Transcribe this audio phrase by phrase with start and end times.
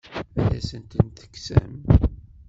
[0.41, 1.73] Ad asent-ten-tekksem?